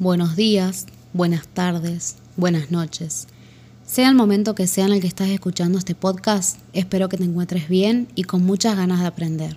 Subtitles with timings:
[0.00, 3.26] Buenos días, buenas tardes, buenas noches.
[3.84, 7.24] Sea el momento que sea en el que estás escuchando este podcast, espero que te
[7.24, 9.56] encuentres bien y con muchas ganas de aprender.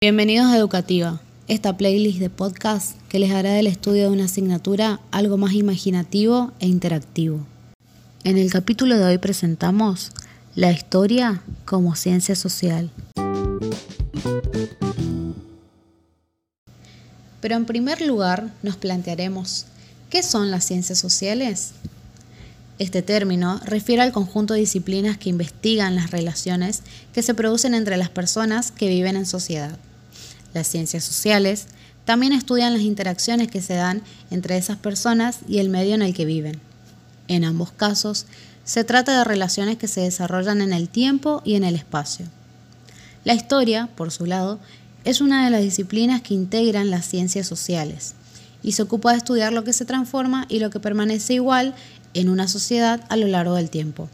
[0.00, 5.00] Bienvenidos a Educativa, esta playlist de podcast que les hará del estudio de una asignatura
[5.10, 7.44] algo más imaginativo e interactivo.
[8.22, 10.12] En el capítulo de hoy presentamos
[10.54, 12.92] la historia como ciencia social.
[17.42, 19.66] Pero en primer lugar nos plantearemos,
[20.08, 21.72] ¿qué son las ciencias sociales?
[22.78, 26.82] Este término refiere al conjunto de disciplinas que investigan las relaciones
[27.12, 29.76] que se producen entre las personas que viven en sociedad.
[30.54, 31.66] Las ciencias sociales
[32.04, 36.14] también estudian las interacciones que se dan entre esas personas y el medio en el
[36.14, 36.60] que viven.
[37.26, 38.26] En ambos casos,
[38.64, 42.26] se trata de relaciones que se desarrollan en el tiempo y en el espacio.
[43.24, 44.60] La historia, por su lado,
[45.04, 48.14] es una de las disciplinas que integran las ciencias sociales
[48.62, 51.74] y se ocupa de estudiar lo que se transforma y lo que permanece igual
[52.14, 54.08] en una sociedad a lo largo del tiempo.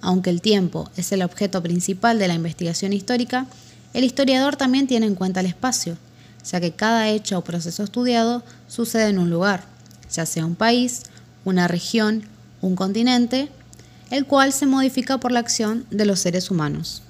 [0.00, 3.46] Aunque el tiempo es el objeto principal de la investigación histórica,
[3.94, 5.96] el historiador también tiene en cuenta el espacio,
[6.50, 9.64] ya que cada hecho o proceso estudiado sucede en un lugar,
[10.10, 11.02] ya sea un país,
[11.44, 12.22] una región,
[12.62, 13.48] un continente,
[14.10, 17.02] el cual se modifica por la acción de los seres humanos.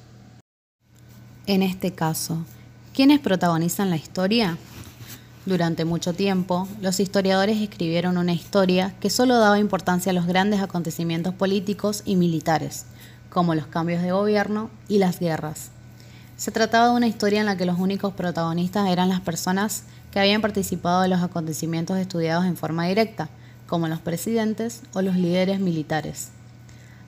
[1.46, 2.44] En este caso,
[2.98, 4.58] ¿Quiénes protagonizan la historia?
[5.46, 10.60] Durante mucho tiempo, los historiadores escribieron una historia que solo daba importancia a los grandes
[10.60, 12.86] acontecimientos políticos y militares,
[13.30, 15.70] como los cambios de gobierno y las guerras.
[16.36, 20.18] Se trataba de una historia en la que los únicos protagonistas eran las personas que
[20.18, 23.28] habían participado de los acontecimientos estudiados en forma directa,
[23.68, 26.30] como los presidentes o los líderes militares.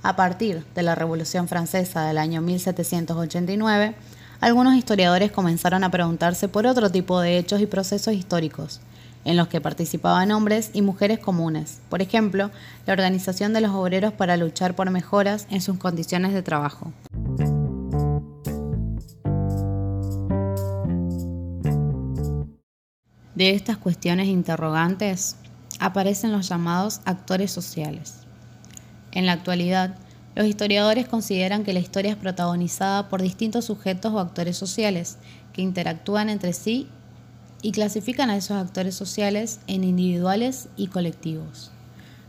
[0.05, 3.97] A partir de la Revolución Francesa del año 1789,
[4.41, 8.81] algunos historiadores comenzaron a preguntarse por otro tipo de hechos y procesos históricos,
[9.25, 12.51] en los que participaban hombres y mujeres comunes, por ejemplo,
[12.87, 16.93] la organización de los obreros para luchar por mejoras en sus condiciones de trabajo.
[23.35, 25.37] De estas cuestiones interrogantes
[25.79, 28.27] aparecen los llamados actores sociales.
[29.13, 29.97] En la actualidad,
[30.35, 35.19] los historiadores consideran que la historia es protagonizada por distintos sujetos o actores sociales
[35.53, 36.89] que interactúan entre sí
[37.63, 41.71] y clasifican a esos actores sociales en individuales y colectivos.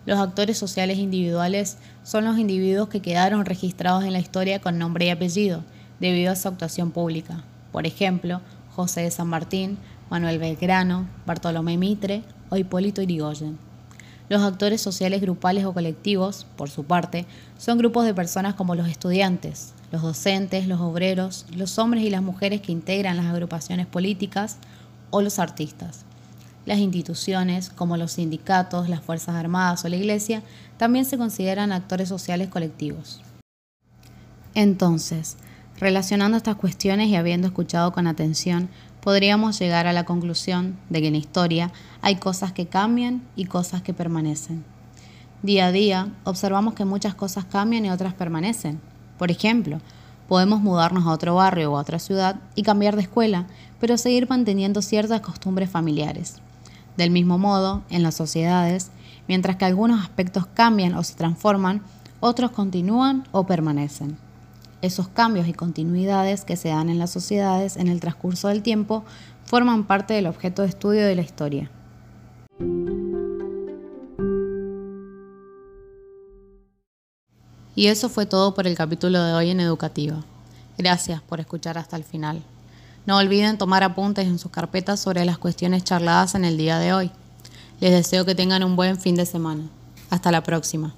[0.06, 5.06] Los actores sociales individuales son los individuos que quedaron registrados en la historia con nombre
[5.06, 5.64] y apellido
[6.00, 7.44] debido a su actuación pública.
[7.72, 8.42] Por ejemplo,
[8.76, 9.78] José de San Martín,
[10.10, 13.71] Manuel Belgrano, Bartolomé Mitre o Hipólito Yrigoyen.
[14.32, 17.26] Los actores sociales grupales o colectivos, por su parte,
[17.58, 22.22] son grupos de personas como los estudiantes, los docentes, los obreros, los hombres y las
[22.22, 24.56] mujeres que integran las agrupaciones políticas
[25.10, 26.06] o los artistas.
[26.66, 30.44] Las instituciones, como los sindicatos, las Fuerzas Armadas o la Iglesia,
[30.78, 33.20] también se consideran actores sociales colectivos.
[34.56, 35.36] Entonces,
[35.78, 38.70] relacionando estas cuestiones y habiendo escuchado con atención,
[39.02, 43.46] podríamos llegar a la conclusión de que en la historia hay cosas que cambian y
[43.46, 44.64] cosas que permanecen.
[45.42, 48.80] Día a día observamos que muchas cosas cambian y otras permanecen.
[49.18, 49.80] Por ejemplo,
[50.28, 53.48] podemos mudarnos a otro barrio o a otra ciudad y cambiar de escuela,
[53.80, 56.36] pero seguir manteniendo ciertas costumbres familiares.
[56.96, 58.92] Del mismo modo, en las sociedades,
[59.28, 61.82] mientras que algunos aspectos cambian o se transforman,
[62.20, 64.18] otros continúan o permanecen.
[64.82, 69.04] Esos cambios y continuidades que se dan en las sociedades en el transcurso del tiempo
[69.46, 71.70] forman parte del objeto de estudio de la historia.
[77.76, 80.24] Y eso fue todo por el capítulo de hoy en Educativa.
[80.78, 82.42] Gracias por escuchar hasta el final.
[83.06, 86.94] No olviden tomar apuntes en sus carpetas sobre las cuestiones charladas en el día de
[86.94, 87.12] hoy.
[87.80, 89.64] Les deseo que tengan un buen fin de semana.
[90.10, 90.94] Hasta la próxima.